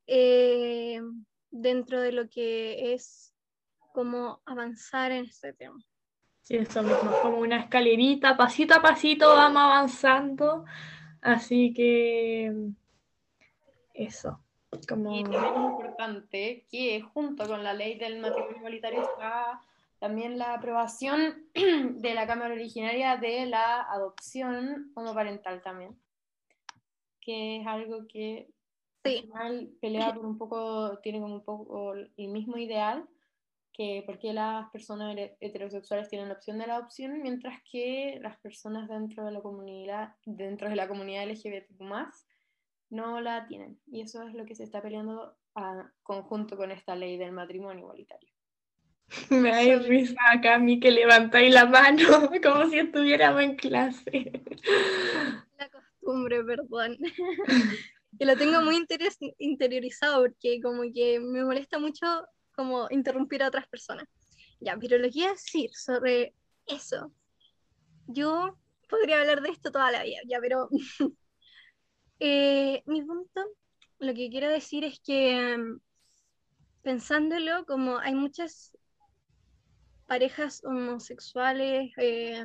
eh, 0.07 1.01
dentro 1.51 2.01
de 2.01 2.13
lo 2.13 2.29
que 2.29 2.95
es 2.95 3.35
como 3.93 4.41
avanzar 4.47 5.13
en 5.13 5.27
este 5.27 5.53
tema. 5.53 5.85
Sí, 6.43 6.57
eso 6.57 6.83
mismo, 6.83 7.13
como 7.23 7.39
una 7.39 7.59
escalerita, 7.59 8.37
pasito 8.37 8.75
a 8.75 8.83
pasito 8.83 9.29
vamos 9.29 9.63
avanzando, 9.63 10.65
así 11.21 11.73
que 11.73 12.53
eso. 13.95 14.41
Como... 14.89 15.17
Y 15.17 15.25
también 15.25 15.45
es 15.45 15.57
importante 15.57 16.67
que 16.71 17.01
junto 17.03 17.47
con 17.47 17.63
la 17.63 17.75
ley 17.75 17.99
del 17.99 18.21
matrimonio 18.21 18.57
igualitario 18.57 19.03
está 19.03 19.61
también 20.01 20.39
la 20.39 20.55
aprobación 20.55 21.45
de 21.55 22.15
la 22.15 22.27
Cámara 22.27 22.55
Originaria 22.55 23.17
de 23.17 23.47
la 23.47 23.83
adopción 23.83 24.91
homoparental 24.95 25.63
también, 25.63 25.97
que 27.21 27.61
es 27.61 27.67
algo 27.67 28.07
que 28.09 28.49
al 29.05 29.13
final 29.13 29.71
pelea 29.81 30.15
por 30.15 30.25
un 30.25 30.39
poco, 30.39 30.99
tiene 31.03 31.21
como 31.21 31.35
un 31.35 31.45
poco 31.45 31.95
el 31.95 32.29
mismo 32.29 32.57
ideal, 32.57 33.07
que 33.81 34.03
porque 34.05 34.35
las 34.35 34.69
personas 34.73 35.17
heterosexuales 35.41 36.11
tienen 36.11 36.29
la 36.29 36.35
opción 36.35 36.59
de 36.59 36.67
la 36.67 36.77
adopción, 36.77 37.23
mientras 37.23 37.63
que 37.73 38.19
las 38.21 38.39
personas 38.41 38.87
dentro 38.91 39.25
de 39.25 39.33
la 39.33 39.41
comunidad, 39.41 40.17
dentro 40.27 40.69
de 40.69 40.77
la 40.77 40.87
comunidad 40.87 41.27
LGBT 41.27 41.71
no 42.91 43.23
la 43.23 43.47
tienen. 43.47 43.81
Y 43.91 44.03
eso 44.03 44.23
es 44.29 44.35
lo 44.35 44.45
que 44.45 44.55
se 44.55 44.65
está 44.65 44.83
peleando 44.83 45.35
a 45.55 45.91
conjunto 46.03 46.59
con 46.59 46.71
esta 46.71 46.95
ley 46.95 47.17
del 47.17 47.33
matrimonio 47.33 47.85
igualitario. 47.85 48.29
Me 49.31 49.51
da 49.51 49.79
risa 49.79 50.21
acá 50.31 50.57
a 50.57 50.59
mí 50.59 50.79
que 50.79 50.91
levantáis 50.91 51.55
la 51.55 51.65
mano 51.65 52.05
como 52.43 52.69
si 52.69 52.81
estuviéramos 52.81 53.41
en 53.41 53.57
clase. 53.57 54.43
La 55.59 55.71
costumbre, 55.71 56.45
perdón. 56.45 56.99
que 58.19 58.27
lo 58.27 58.37
tengo 58.37 58.61
muy 58.61 58.77
interiorizado 59.39 60.21
porque 60.21 60.61
como 60.63 60.83
que 60.93 61.19
me 61.19 61.43
molesta 61.47 61.79
mucho 61.79 62.07
como 62.61 62.89
interrumpir 62.91 63.43
a 63.43 63.49
otras 63.49 63.67
personas. 63.69 64.05
Ya, 64.61 64.77
pero 64.79 64.99
lo 64.99 65.09
que 65.11 65.21
iba 65.21 65.29
a 65.29 65.33
decir 65.33 65.71
sobre 65.73 66.35
eso, 66.67 67.11
yo 68.07 68.59
podría 68.87 69.21
hablar 69.21 69.41
de 69.41 69.49
esto 69.49 69.73
toda 69.73 69.91
la 69.91 70.03
vida, 70.03 70.19
ya, 70.29 70.39
pero 70.41 70.69
eh, 72.21 72.83
mi 72.85 73.03
punto, 73.03 73.41
lo 73.99 74.13
que 74.13 74.29
quiero 74.29 74.51
decir 74.51 74.85
es 74.85 75.01
que 75.01 75.57
mm, 75.57 75.81
pensándolo, 76.83 77.65
como 77.65 77.99
hay 77.99 78.15
muchas 78.15 78.77
parejas 80.07 80.63
homosexuales, 80.63 81.93
eh, 81.97 82.45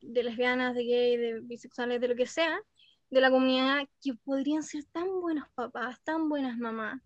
de 0.00 0.22
lesbianas, 0.22 0.74
de 0.74 0.84
gay, 0.84 1.16
de 1.18 1.40
bisexuales, 1.42 2.00
de 2.00 2.08
lo 2.08 2.16
que 2.16 2.26
sea, 2.26 2.58
de 3.10 3.20
la 3.20 3.30
comunidad, 3.30 3.86
que 4.02 4.14
podrían 4.14 4.62
ser 4.62 4.84
tan 4.92 5.20
buenos 5.20 5.46
papás, 5.54 6.00
tan 6.04 6.30
buenas 6.30 6.56
mamás, 6.56 7.02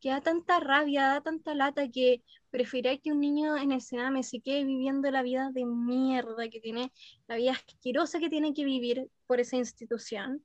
que 0.00 0.10
da 0.10 0.20
tanta 0.20 0.60
rabia, 0.60 1.08
da 1.08 1.20
tanta 1.20 1.54
lata 1.54 1.88
que 1.88 2.22
prefiere 2.50 3.00
que 3.00 3.12
un 3.12 3.20
niño 3.20 3.56
en 3.56 3.72
el 3.72 3.80
Sename 3.80 4.22
se 4.22 4.40
quede 4.40 4.64
viviendo 4.64 5.10
la 5.10 5.22
vida 5.22 5.50
de 5.52 5.64
mierda 5.64 6.48
que 6.48 6.60
tiene, 6.60 6.92
la 7.28 7.36
vida 7.36 7.52
asquerosa 7.52 8.18
que 8.18 8.30
tiene 8.30 8.54
que 8.54 8.64
vivir 8.64 9.08
por 9.26 9.40
esa 9.40 9.56
institución, 9.56 10.44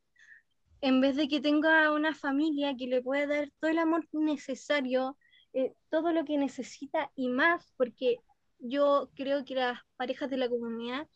en 0.81 1.01
vez 1.01 1.15
de 1.15 1.27
que 1.27 1.41
tenga 1.41 1.91
una 1.91 2.13
familia 2.13 2.75
que 2.77 2.87
le 2.87 3.01
pueda 3.01 3.27
dar 3.27 3.51
todo 3.59 3.71
el 3.71 3.79
amor 3.79 4.07
necesario, 4.11 5.17
eh, 5.53 5.73
todo 5.89 6.11
lo 6.11 6.25
que 6.25 6.37
necesita 6.37 7.11
y 7.15 7.29
más, 7.29 7.73
porque 7.77 8.19
yo 8.59 9.09
creo 9.15 9.45
que 9.45 9.55
las 9.55 9.79
parejas 9.95 10.29
de 10.29 10.37
la 10.37 10.49
comunidad 10.49 11.07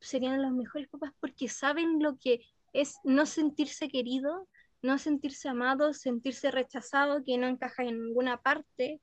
serían 0.00 0.40
los 0.40 0.52
mejores 0.52 0.88
papás 0.88 1.12
porque 1.20 1.48
saben 1.48 2.02
lo 2.02 2.16
que 2.18 2.40
es 2.72 2.96
no 3.04 3.26
sentirse 3.26 3.88
querido, 3.88 4.48
no 4.82 4.98
sentirse 4.98 5.48
amado, 5.48 5.92
sentirse 5.92 6.50
rechazado, 6.50 7.22
que 7.24 7.38
no 7.38 7.46
encaja 7.46 7.84
en 7.84 8.02
ninguna 8.02 8.40
parte. 8.40 9.00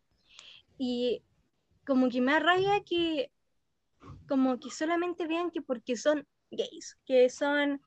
Y 0.78 1.24
como 1.86 2.10
que 2.10 2.22
me 2.22 2.34
arraiga 2.34 2.84
que 2.84 3.32
como 4.28 4.60
que 4.60 4.70
solamente 4.70 5.28
vean 5.28 5.52
que 5.52 5.62
porque 5.62 5.96
son 5.96 6.28
gays, 6.52 6.98
que 7.06 7.30
son 7.30 7.82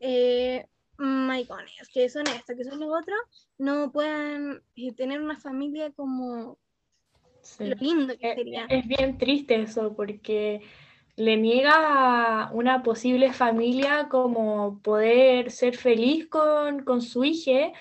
eh, 0.00 0.66
maricones, 0.98 1.88
que 1.92 2.08
son 2.08 2.26
esto, 2.26 2.54
que 2.56 2.64
son 2.64 2.80
lo 2.80 2.88
otro, 2.88 3.14
no 3.58 3.92
puedan 3.92 4.62
eh, 4.76 4.92
tener 4.94 5.20
una 5.20 5.36
familia 5.38 5.90
como 5.92 6.58
lo 7.58 7.76
lindo 7.76 8.16
que 8.18 8.34
sería. 8.34 8.66
Es 8.66 8.86
bien 8.86 9.18
triste 9.18 9.60
eso, 9.62 9.94
porque 9.94 10.62
le 11.16 11.36
niega 11.36 12.50
una 12.52 12.82
posible 12.82 13.32
familia 13.32 14.08
como 14.08 14.80
poder 14.82 15.50
ser 15.50 15.76
feliz 15.76 16.26
con, 16.28 16.84
con 16.84 17.02
su 17.02 17.24
hija 17.24 17.72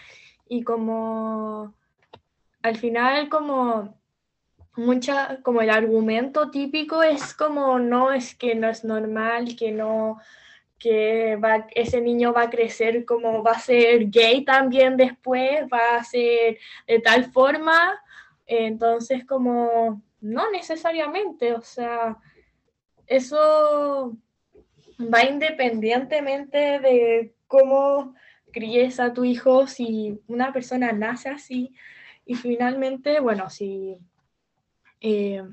y 0.48 0.64
como 0.64 1.74
al 2.62 2.78
final 2.78 3.30
como 3.30 3.98
mucha 4.76 5.42
como 5.42 5.62
el 5.62 5.70
argumento 5.70 6.52
típico 6.52 7.04
es 7.04 7.34
como 7.34 7.80
no 7.80 8.12
es 8.12 8.36
que 8.36 8.56
no 8.56 8.70
es 8.70 8.84
normal 8.84 9.56
que 9.56 9.72
no 9.72 10.20
que 10.84 11.38
va, 11.38 11.66
ese 11.76 12.02
niño 12.02 12.34
va 12.34 12.44
a 12.44 12.50
crecer 12.50 13.06
como 13.06 13.42
va 13.42 13.52
a 13.52 13.60
ser 13.60 14.10
gay 14.10 14.44
también 14.44 14.98
después, 14.98 15.62
va 15.72 15.96
a 15.96 16.04
ser 16.04 16.58
de 16.86 17.00
tal 17.00 17.32
forma, 17.32 17.98
entonces 18.46 19.26
como 19.26 20.02
no 20.20 20.52
necesariamente, 20.52 21.54
o 21.54 21.62
sea, 21.62 22.18
eso 23.08 24.18
va 25.00 25.24
independientemente 25.26 26.80
de 26.80 27.36
cómo 27.48 28.16
críes 28.52 29.00
a 29.00 29.14
tu 29.14 29.24
hijo, 29.24 29.68
si 29.68 30.22
una 30.28 30.54
persona 30.54 30.92
nace 30.92 31.30
así 31.30 31.76
y 32.26 32.36
finalmente, 32.36 33.20
bueno, 33.20 33.50
si... 33.50 33.98
Eh, 35.02 35.44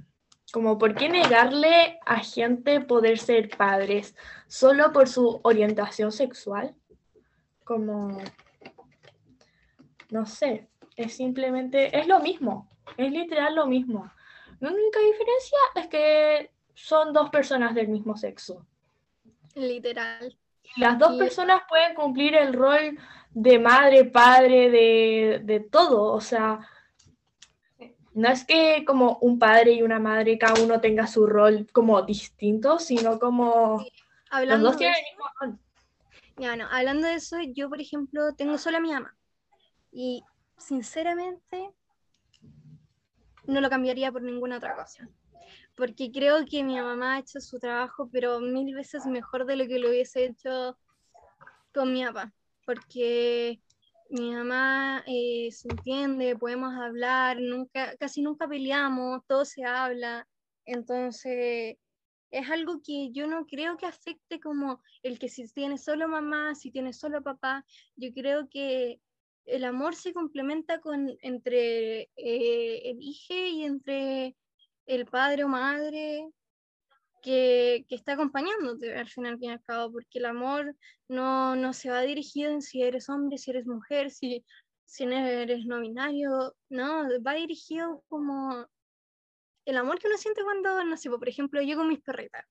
como 0.53 0.79
por 0.79 0.95
qué 0.95 1.09
negarle 1.09 2.01
a 2.05 2.19
gente 2.19 2.81
poder 2.81 3.19
ser 3.19 3.51
padres 3.57 4.17
solo 4.49 4.93
por 4.93 5.09
su 5.09 5.41
orientación 5.45 6.11
sexual. 6.11 6.75
Como, 7.65 8.19
no 10.11 10.27
sé, 10.27 10.69
es 10.97 11.15
simplemente, 11.15 11.97
es 11.97 12.09
lo 12.09 12.21
mismo, 12.21 12.69
es 12.97 13.13
literal 13.13 13.55
lo 13.55 13.67
mismo. 13.67 14.11
La 14.59 14.71
única 14.71 14.99
diferencia 15.01 15.59
es 15.77 15.87
que 15.87 16.51
son 16.83 17.13
dos 17.13 17.31
personas 17.31 17.75
del 17.75 17.89
mismo 17.89 18.17
sexo. 18.17 18.67
Literal. 19.55 20.37
Las 20.77 20.99
dos 20.99 21.17
personas 21.17 21.63
pueden 21.69 21.95
cumplir 21.95 22.35
el 22.35 22.53
rol 22.55 22.99
de 23.31 23.59
madre, 23.59 24.05
padre, 24.05 24.71
de, 24.71 25.41
de 25.45 25.61
todo, 25.61 26.13
o 26.13 26.21
sea, 26.21 26.61
no 28.13 28.29
es 28.29 28.45
que 28.45 28.85
como 28.85 29.19
un 29.21 29.39
padre 29.39 29.73
y 29.73 29.83
una 29.83 29.99
madre 29.99 30.39
cada 30.39 30.61
uno 30.63 30.81
tenga 30.81 31.07
su 31.07 31.27
rol 31.27 31.67
como 31.73 32.03
distinto, 32.03 32.79
sino 32.79 33.19
como 33.19 33.85
hablando 34.31 34.65
los 34.65 34.73
dos 34.73 34.77
tienen 34.79 34.97
el 34.97 35.17
mismo 35.17 35.31
rol. 35.41 35.59
Ya, 36.37 36.57
no, 36.57 36.67
hablando 36.71 37.07
de 37.07 37.15
eso, 37.15 37.37
yo 37.55 37.69
por 37.69 37.81
ejemplo 37.81 38.35
tengo 38.35 38.59
solo 38.59 38.79
a 38.79 38.81
mi 38.81 38.93
mamá 38.93 39.15
y 39.93 40.23
sinceramente 40.57 41.73
no 43.47 43.61
lo 43.61 43.69
cambiaría 43.71 44.13
por 44.13 44.23
ninguna 44.23 44.57
otra 44.57 44.75
cosa. 44.77 45.09
Porque 45.75 46.11
creo 46.13 46.45
que 46.45 46.63
mi 46.63 46.77
mamá 46.77 47.15
ha 47.15 47.19
hecho 47.21 47.41
su 47.41 47.59
trabajo, 47.59 48.09
pero 48.13 48.41
mil 48.41 48.75
veces 48.75 49.07
mejor 49.07 49.47
de 49.47 49.57
lo 49.57 49.67
que 49.67 49.79
lo 49.79 49.89
hubiese 49.89 50.25
hecho 50.27 50.77
con 51.73 51.93
mi 51.93 52.05
papá. 52.05 52.33
Porque 52.67 53.61
mi 54.11 54.33
mamá 54.33 55.03
eh, 55.07 55.49
se 55.53 55.69
entiende, 55.69 56.37
podemos 56.37 56.75
hablar, 56.75 57.41
nunca, 57.41 57.97
casi 57.97 58.23
nunca 58.23 58.49
peleamos, 58.49 59.23
todo 59.27 59.45
se 59.45 59.65
habla, 59.65 60.27
entonces 60.67 61.77
es 62.31 62.51
algo 62.51 62.81
que 62.85 63.11
yo 63.13 63.27
no 63.27 63.47
creo 63.47 63.77
que 63.77 63.87
afecte 63.87 64.41
como 64.41 64.83
el 65.03 65.19
que 65.19 65.29
si 65.29 65.45
tiene 65.53 65.79
solo 65.79 66.09
mamá, 66.09 66.55
si 66.55 66.71
tiene 66.71 66.93
solo 66.93 67.23
papá, 67.23 67.65
yo 67.97 68.13
creo 68.13 68.49
que 68.49 69.01
el 69.47 69.65
amor 69.65 69.97
se 69.97 70.13
complementa 70.13 70.81
con 70.81 71.09
entre 71.23 72.03
eh, 72.17 72.83
el 72.85 72.99
hijo 73.01 73.35
y 73.35 73.65
entre 73.65 74.37
el 74.91 75.07
padre 75.07 75.45
o 75.45 75.49
madre, 75.49 76.29
que, 77.23 77.85
que, 77.89 77.95
está 77.95 78.15
acompañándote 78.15 78.97
al 78.97 79.09
final 79.09 79.39
y 79.41 79.49
al 79.49 79.61
porque 79.93 80.19
el 80.19 80.25
amor 80.25 80.75
no, 81.09 81.55
no, 81.55 81.73
se 81.73 81.91
va 81.91 82.01
dirigido 82.01 82.51
en 82.51 82.63
si 82.63 82.83
eres 82.83 83.09
hombre, 83.09 83.39
si 83.39 83.51
eres 83.51 83.67
mujer, 83.67 84.11
si, 84.11 84.45
si 84.85 85.05
eres 85.05 85.65
no 85.67 85.81
binario, 85.81 86.57
no, 86.69 87.07
va 87.25 87.35
dirigido 87.35 88.03
como 88.09 88.67
el 89.65 89.77
amor 89.77 89.99
que 90.01 90.09
uno 90.09 90.17
siente 90.17 90.43
cuando, 90.43 90.83
no 90.83 90.97
sé, 90.97 91.09
por 91.09 91.29
ejemplo, 91.29 91.63
yo 91.63 91.77
con 91.77 91.89
mis 91.89 92.01
perritas. 92.01 92.45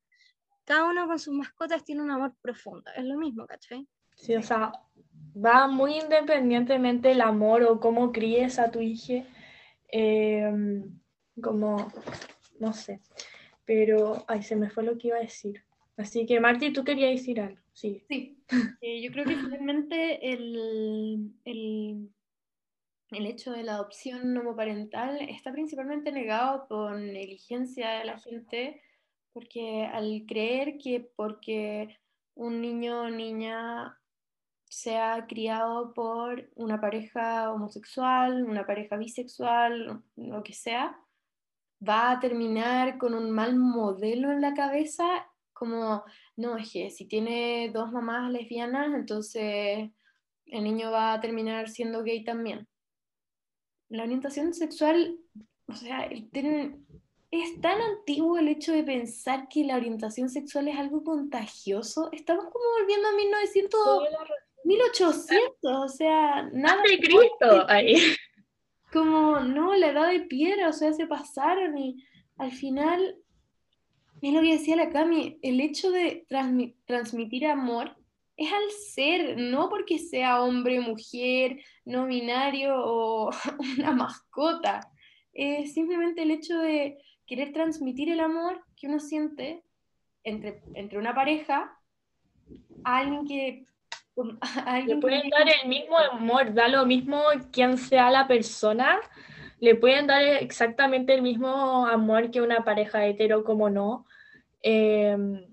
Cada 0.64 0.86
uno 0.86 1.08
con 1.08 1.20
sus 1.20 1.34
mascotas 1.34 1.84
tiene 1.84 2.04
un 2.04 2.12
amor 2.12 2.34
profundo, 2.42 2.90
es 2.96 3.04
lo 3.04 3.18
mismo, 3.18 3.46
¿cachai? 3.48 3.86
Sí, 4.16 4.36
o 4.36 4.44
sea, 4.44 4.72
va 5.36 5.68
muy 5.68 5.98
independientemente 5.98 7.12
el 7.12 7.22
amor 7.22 7.64
o 7.64 7.80
cómo 7.80 8.12
críes 8.14 8.60
a 8.60 8.72
tu 8.72 8.80
hija, 8.80 9.26
eh, 9.92 10.52
como, 11.42 11.92
no 12.60 12.74
sé, 12.74 13.02
pero, 13.66 14.26
ay, 14.28 14.44
se 14.44 14.56
me 14.56 14.70
fue 14.70 14.84
lo 14.84 14.98
que 14.98 15.10
iba 15.10 15.18
a 15.18 15.22
decir. 15.22 15.64
Así 15.98 16.26
que, 16.26 16.40
Marti, 16.40 16.72
tú 16.72 16.84
querías 16.84 17.12
decir 17.12 17.42
algo. 17.42 17.62
Sí. 17.74 18.04
Sí, 18.08 18.44
eh, 18.82 19.02
yo 19.02 19.12
creo 19.12 19.26
que 19.26 19.36
finalmente 19.36 20.34
el, 20.34 21.34
el, 21.46 22.10
el, 23.12 23.26
hecho 23.26 23.52
de 23.52 23.64
la 23.64 23.76
adopción 23.76 24.36
homoparental 24.38 25.22
está 25.30 25.52
principalmente 25.52 26.12
negado 26.12 26.68
por 26.68 26.96
negligencia 26.96 27.92
de 28.00 28.06
la 28.06 28.18
gente, 28.18 28.82
porque 29.34 29.86
al 29.86 30.26
creer 30.28 30.78
que 30.78 31.02
porque 31.16 31.98
un 32.36 32.62
niño 32.62 33.02
o 33.02 33.10
niña 33.10 34.00
sea 34.70 35.26
criado 35.28 35.94
por 35.94 36.50
una 36.56 36.80
pareja 36.80 37.52
homosexual, 37.52 38.44
una 38.46 38.66
pareja 38.66 38.98
bisexual, 38.98 40.02
lo 40.16 40.44
que 40.44 40.54
sea, 40.54 40.98
va 41.88 42.12
a 42.12 42.20
terminar 42.20 42.98
con 42.98 43.14
un 43.14 43.32
mal 43.32 43.56
modelo 43.56 44.32
en 44.32 44.42
la 44.42 44.54
cabeza, 44.54 45.28
como, 45.54 46.04
no, 46.38 46.58
es 46.58 46.72
que 46.72 46.90
si 46.90 47.06
tiene 47.06 47.70
dos 47.74 47.92
mamás 47.92 48.32
lesbianas, 48.32 48.94
entonces 48.94 49.90
el 50.46 50.64
niño 50.64 50.92
va 50.92 51.14
a 51.14 51.22
terminar 51.22 51.70
siendo 51.70 52.04
gay 52.04 52.24
también. 52.24 52.68
La 53.90 54.04
orientación 54.04 54.54
sexual, 54.54 55.18
o 55.68 55.74
sea, 55.74 56.10
es 57.32 57.62
tan 57.62 57.82
antiguo 57.82 58.38
el 58.38 58.48
hecho 58.48 58.72
de 58.72 58.84
pensar 58.84 59.48
que 59.50 59.64
la 59.64 59.78
orientación 59.78 60.30
sexual 60.30 60.68
es 60.68 60.78
algo 60.78 61.04
contagioso. 61.04 62.10
Estamos 62.12 62.46
como 62.46 62.66
volviendo 62.80 63.08
a 63.08 63.16
1900, 63.16 64.04
1800, 64.64 65.50
o 65.64 65.90
sea, 65.90 66.50
nada. 66.54 66.82
de 66.84 67.00
Cristo 67.00 67.66
ahí 67.68 67.96
como, 68.92 69.40
no, 69.40 69.76
la 69.76 69.90
edad 69.90 70.10
de 70.10 70.22
piedra, 70.22 70.70
o 70.70 70.74
sea, 70.74 70.94
se 70.94 71.08
pasaron 71.08 71.78
y 71.78 72.04
al 72.38 72.52
final, 72.52 73.16
es 74.22 74.34
lo 74.34 74.42
que 74.42 74.54
decía 74.54 74.76
la 74.76 74.90
Cami, 74.90 75.40
el 75.42 75.60
hecho 75.62 75.92
de 75.92 76.26
transmitir 76.86 77.46
amor 77.46 77.96
es 78.40 78.52
al 78.54 78.72
ser, 78.72 79.38
no 79.38 79.68
porque 79.68 80.00
sea 80.00 80.42
hombre, 80.42 80.80
mujer, 80.80 81.60
no 81.84 82.06
binario 82.06 82.74
o 82.78 83.32
una 83.78 83.92
mascota. 83.92 84.90
Es 85.34 85.74
simplemente 85.74 86.22
el 86.22 86.32
hecho 86.32 86.58
de 86.58 86.98
querer 87.28 87.52
transmitir 87.52 88.10
el 88.10 88.22
amor 88.22 88.64
que 88.78 88.88
uno 88.88 89.02
siente 89.02 89.62
entre, 90.24 90.62
entre 90.74 90.98
una 90.98 91.14
pareja 91.14 91.78
a 92.86 92.98
alguien 92.98 93.28
que 93.28 93.66
le 94.86 94.98
pueden 94.98 95.30
dar 95.30 95.48
el 95.62 95.70
mismo 95.70 95.98
amor, 95.98 96.54
da 96.54 96.68
lo 96.68 96.86
mismo 96.86 97.22
quien 97.52 97.78
sea 97.78 98.12
la 98.12 98.28
persona, 98.28 99.00
le 99.60 99.76
pueden 99.76 100.08
dar 100.08 100.22
exactamente 100.22 101.14
el 101.14 101.22
mismo 101.22 101.86
amor 101.86 102.32
que 102.32 102.42
una 102.42 102.64
pareja 102.64 103.06
hetero, 103.06 103.44
como 103.44 103.70
no. 103.70 104.06
Em, 104.62 105.46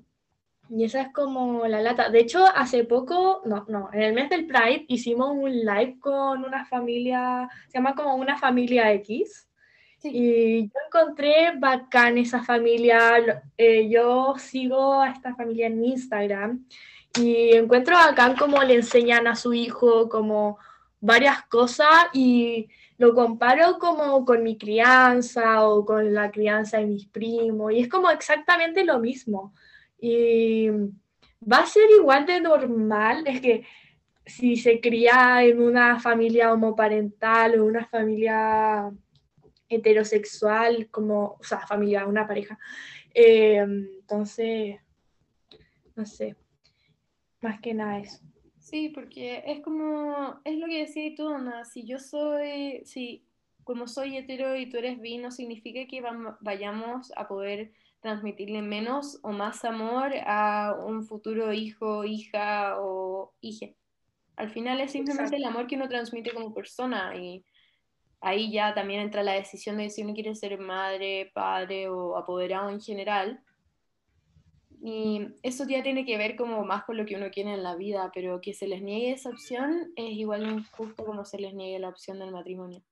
y 0.69 0.85
esa 0.85 1.03
es 1.03 1.13
como 1.13 1.67
la 1.67 1.81
lata. 1.81 2.09
De 2.09 2.21
hecho, 2.21 2.45
hace 2.47 2.85
poco, 2.85 3.43
no, 3.45 3.65
no, 3.69 3.91
en 3.93 4.03
el 4.03 4.15
mes 4.15 4.31
del 4.31 4.47
Pride 4.47 4.85
hicimos 4.89 5.31
un 5.31 5.51
live 5.51 5.99
con 6.01 6.45
una 6.45 6.65
familia, 6.67 7.49
se 7.69 7.79
llama 7.79 7.95
como 7.95 8.15
una 8.17 8.39
familia 8.39 8.93
X. 8.93 9.49
Y 10.03 10.65
yo 10.65 10.79
encontré 10.87 11.53
bacán 11.59 12.19
esa 12.19 12.43
familia. 12.43 13.43
Eh, 13.57 13.89
yo 13.89 14.35
sigo 14.39 15.01
a 15.01 15.11
esta 15.11 15.35
familia 15.35 15.67
en 15.67 15.85
Instagram 15.85 16.65
y 17.19 17.53
encuentro 17.55 17.97
acá 17.97 18.35
como 18.39 18.63
le 18.63 18.75
enseñan 18.75 19.27
a 19.27 19.37
su 19.37 19.53
hijo 19.55 20.09
como 20.09 20.59
varias 21.01 21.43
cosas 21.47 22.07
y 22.13 22.69
lo 22.99 23.15
comparo 23.15 23.79
como 23.79 24.25
con 24.25 24.43
mi 24.43 24.57
crianza 24.57 25.67
o 25.67 25.85
con 25.85 26.15
la 26.15 26.31
crianza 26.31 26.79
de 26.79 26.87
mis 26.87 27.07
primos 27.07 27.73
y 27.73 27.81
es 27.81 27.89
como 27.89 28.11
exactamente 28.11 28.85
lo 28.85 28.99
mismo. 28.99 29.55
Y 29.99 30.69
va 31.41 31.59
a 31.59 31.67
ser 31.67 31.89
igual 31.99 32.27
de 32.27 32.41
normal, 32.41 33.25
es 33.27 33.41
que 33.41 33.65
si 34.25 34.57
se 34.57 34.81
cría 34.81 35.45
en 35.45 35.61
una 35.61 36.01
familia 36.01 36.53
homoparental 36.53 37.61
o 37.61 37.65
una 37.65 37.87
familia 37.87 38.91
heterosexual, 39.69 40.89
como, 40.91 41.37
o 41.39 41.45
sea, 41.45 41.61
familia, 41.61 42.07
una 42.07 42.27
pareja, 42.27 42.59
eh, 43.15 43.59
entonces, 43.59 44.81
no 45.95 46.05
sé, 46.05 46.37
más 47.47 47.61
que 47.61 47.75
nada 47.75 47.99
eso. 47.99 48.19
Sí, 48.59 48.89
porque 48.89 49.45
es 49.47 49.61
como, 49.61 50.41
es 50.45 50.59
lo 50.59 50.67
que 50.67 50.81
decía 50.81 51.15
tú, 51.17 51.29
Ana, 51.29 51.65
si 51.65 51.85
yo 51.85 51.99
soy, 52.01 52.83
si 52.85 53.25
como 53.63 53.87
soy 53.87 54.17
hetero 54.17 54.57
y 54.57 54.69
tú 54.69 54.79
eres 54.79 55.01
bi, 55.01 55.19
no 55.19 55.31
significa 55.31 55.87
que 55.87 56.03
vayamos 56.41 57.13
a 57.17 57.29
poder 57.29 57.73
transmitirle 58.01 58.63
menos 58.63 59.19
o 59.23 59.31
más 59.31 59.65
amor 59.65 60.13
a 60.27 60.77
un 60.85 61.05
futuro 61.05 61.53
hijo, 61.53 62.05
hija 62.05 62.81
o 62.81 63.33
hija. 63.41 63.69
Al 64.37 64.51
final 64.51 64.81
es 64.81 64.93
simplemente 64.93 65.37
el 65.37 65.45
amor 65.45 65.67
que 65.67 65.77
uno 65.77 65.89
transmite 65.89 66.35
como 66.35 66.53
persona 66.53 67.17
y 67.17 67.45
ahí 68.21 68.51
ya 68.51 68.75
también 68.75 69.01
entra 69.01 69.23
la 69.23 69.33
decisión 69.33 69.79
de 69.79 69.91
si 69.91 70.03
uno 70.03 70.15
quiere 70.15 70.35
ser 70.35 70.59
madre, 70.59 71.31
padre 71.35 71.89
o 71.89 72.17
apoderado 72.17 72.71
en 72.71 72.81
general 72.81 73.41
Y 74.89 75.35
eso 75.43 75.67
ya 75.69 75.83
tiene 75.83 76.05
que 76.05 76.17
ver 76.17 76.37
como 76.37 76.65
más 76.65 76.85
con 76.85 76.97
lo 76.97 77.05
que 77.05 77.17
uno 77.17 77.29
quiere 77.33 77.53
en 77.53 77.65
la 77.65 77.75
vida, 77.75 78.13
pero 78.15 78.41
que 78.41 78.55
se 78.55 78.69
les 78.69 78.83
niegue 78.83 79.11
esa 79.11 79.31
opción 79.31 79.93
es 79.97 80.13
igual 80.13 80.47
injusto 80.47 81.05
como 81.05 81.25
se 81.25 81.41
les 81.41 81.55
niegue 81.55 81.81
la 81.81 81.89
opción 81.89 82.21
del 82.21 82.31
matrimonio. 82.31 82.85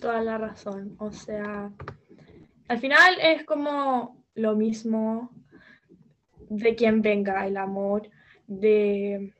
Toda 0.00 0.20
la 0.22 0.36
razón. 0.36 0.96
O 0.98 1.12
sea, 1.12 1.70
al 2.66 2.78
final 2.80 3.18
es 3.22 3.44
como 3.44 4.24
lo 4.34 4.56
mismo 4.56 5.30
de 6.50 6.74
quien 6.74 7.00
venga 7.00 7.46
el 7.46 7.56
amor, 7.56 8.10
de 8.48 9.32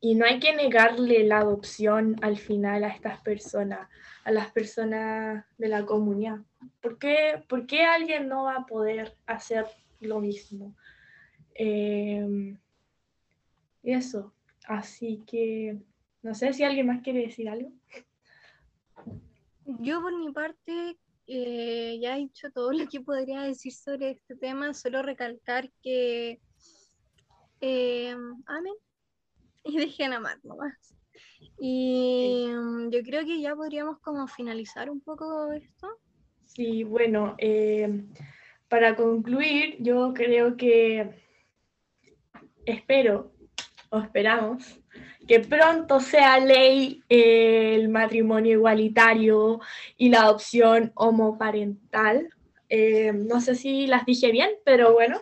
y 0.00 0.14
no 0.14 0.24
hay 0.24 0.38
que 0.38 0.54
negarle 0.54 1.24
la 1.24 1.38
adopción 1.38 2.16
al 2.22 2.36
final 2.36 2.84
a 2.84 2.88
estas 2.88 3.20
personas, 3.20 3.88
a 4.24 4.30
las 4.30 4.52
personas 4.52 5.44
de 5.58 5.68
la 5.68 5.84
comunidad. 5.84 6.38
¿Por 6.80 6.98
qué, 6.98 7.84
alguien 7.84 8.28
no 8.28 8.44
va 8.44 8.56
a 8.56 8.66
poder 8.66 9.16
hacer 9.26 9.66
lo 10.00 10.20
mismo? 10.20 10.76
Y 11.58 12.56
eso, 13.82 14.32
así 14.66 15.24
que 15.26 15.78
no 16.22 16.34
sé 16.34 16.52
si 16.52 16.62
alguien 16.62 16.86
más 16.86 17.02
quiere 17.02 17.22
decir 17.22 17.48
algo. 17.48 17.72
Yo 19.64 20.00
por 20.00 20.16
mi 20.16 20.32
parte 20.32 20.96
eh, 21.26 21.98
ya 22.00 22.16
he 22.16 22.20
dicho 22.20 22.50
todo 22.52 22.72
lo 22.72 22.86
que 22.86 23.00
podría 23.00 23.42
decir 23.42 23.72
sobre 23.72 24.10
este 24.10 24.36
tema, 24.36 24.72
solo 24.74 25.02
recalcar 25.02 25.70
que 25.82 26.40
em, 27.60 28.42
amén 28.46 28.74
y 29.68 29.76
dejen 29.76 30.12
amar 30.12 30.38
nomás. 30.42 30.74
Y 31.60 32.46
mm, 32.48 32.90
yo 32.90 33.02
creo 33.02 33.24
que 33.24 33.40
ya 33.40 33.54
podríamos 33.54 33.98
como 34.00 34.26
finalizar 34.26 34.90
un 34.90 35.00
poco 35.00 35.52
esto. 35.52 35.88
Sí, 36.44 36.82
bueno, 36.84 37.34
eh, 37.38 38.04
para 38.68 38.96
concluir, 38.96 39.76
yo 39.80 40.12
creo 40.14 40.56
que 40.56 41.10
espero 42.64 43.32
o 43.90 44.00
esperamos 44.00 44.80
que 45.26 45.40
pronto 45.40 46.00
sea 46.00 46.38
ley 46.40 47.02
el 47.08 47.90
matrimonio 47.90 48.52
igualitario 48.54 49.60
y 49.96 50.08
la 50.08 50.22
adopción 50.22 50.90
homoparental. 50.94 52.30
Eh, 52.70 53.12
no 53.12 53.40
sé 53.40 53.54
si 53.54 53.86
las 53.86 54.06
dije 54.06 54.32
bien, 54.32 54.50
pero 54.64 54.94
bueno, 54.94 55.20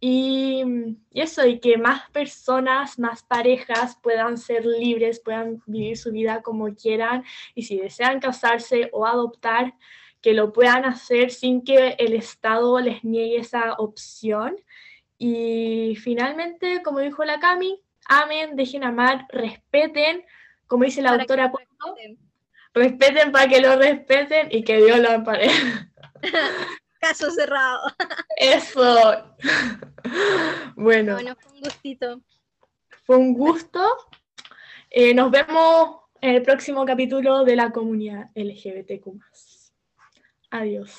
y, 0.00 0.95
eso, 1.20 1.46
y 1.46 1.60
que 1.60 1.78
más 1.78 2.10
personas, 2.10 2.98
más 2.98 3.22
parejas 3.22 3.98
puedan 4.02 4.36
ser 4.36 4.64
libres, 4.64 5.20
puedan 5.20 5.62
vivir 5.66 5.96
su 5.96 6.12
vida 6.12 6.42
como 6.42 6.74
quieran 6.74 7.24
y 7.54 7.62
si 7.62 7.78
desean 7.78 8.20
casarse 8.20 8.90
o 8.92 9.06
adoptar, 9.06 9.74
que 10.20 10.34
lo 10.34 10.52
puedan 10.52 10.84
hacer 10.84 11.30
sin 11.30 11.62
que 11.62 11.96
el 11.98 12.12
Estado 12.12 12.80
les 12.80 13.04
niegue 13.04 13.38
esa 13.38 13.74
opción. 13.74 14.56
Y 15.18 15.96
finalmente, 16.02 16.82
como 16.82 16.98
dijo 17.00 17.24
la 17.24 17.38
Cami, 17.38 17.80
amen, 18.08 18.56
dejen 18.56 18.84
amar, 18.84 19.26
respeten, 19.28 20.24
como 20.66 20.84
dice 20.84 21.00
la 21.00 21.10
autora, 21.10 21.52
respeten. 21.52 22.18
respeten 22.74 23.32
para 23.32 23.48
que 23.48 23.60
lo 23.60 23.76
respeten 23.76 24.48
y 24.50 24.64
que 24.64 24.78
Dios 24.78 24.98
lo 24.98 25.10
ampare. 25.10 25.48
Caso 27.08 27.30
cerrado. 27.30 27.82
Eso. 28.36 29.36
bueno. 30.76 31.14
Bueno, 31.14 31.36
fue 31.38 31.52
un 31.52 31.60
gustito. 31.60 32.20
Fue 33.04 33.16
un 33.16 33.32
gusto. 33.32 33.80
Eh, 34.90 35.14
nos 35.14 35.30
vemos 35.30 36.00
en 36.20 36.34
el 36.34 36.42
próximo 36.42 36.84
capítulo 36.84 37.44
de 37.44 37.54
la 37.54 37.70
comunidad 37.70 38.30
LGBTQ. 38.34 39.22
Adiós. 40.50 40.96